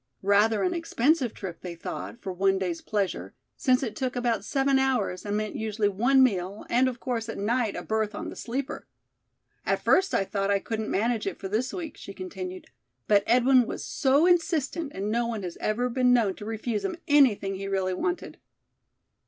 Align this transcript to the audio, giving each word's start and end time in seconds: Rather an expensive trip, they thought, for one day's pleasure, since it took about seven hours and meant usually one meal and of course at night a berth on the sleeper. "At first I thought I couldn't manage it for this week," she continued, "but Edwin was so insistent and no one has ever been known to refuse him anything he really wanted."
Rather 0.23 0.63
an 0.63 0.73
expensive 0.73 1.31
trip, 1.31 1.61
they 1.61 1.75
thought, 1.75 2.19
for 2.19 2.33
one 2.33 2.57
day's 2.57 2.81
pleasure, 2.81 3.35
since 3.55 3.83
it 3.83 3.95
took 3.95 4.15
about 4.15 4.43
seven 4.43 4.79
hours 4.79 5.27
and 5.27 5.37
meant 5.37 5.55
usually 5.55 5.87
one 5.87 6.23
meal 6.23 6.65
and 6.71 6.89
of 6.89 6.99
course 6.99 7.29
at 7.29 7.37
night 7.37 7.75
a 7.75 7.83
berth 7.83 8.15
on 8.15 8.29
the 8.29 8.35
sleeper. 8.35 8.87
"At 9.63 9.83
first 9.83 10.15
I 10.15 10.25
thought 10.25 10.49
I 10.49 10.57
couldn't 10.57 10.89
manage 10.89 11.27
it 11.27 11.37
for 11.37 11.47
this 11.49 11.71
week," 11.71 11.97
she 11.97 12.15
continued, 12.15 12.65
"but 13.07 13.23
Edwin 13.27 13.67
was 13.67 13.85
so 13.85 14.25
insistent 14.25 14.91
and 14.95 15.11
no 15.11 15.27
one 15.27 15.43
has 15.43 15.55
ever 15.57 15.87
been 15.87 16.11
known 16.11 16.33
to 16.37 16.45
refuse 16.45 16.83
him 16.83 16.97
anything 17.07 17.53
he 17.53 17.67
really 17.67 17.93
wanted." 17.93 18.39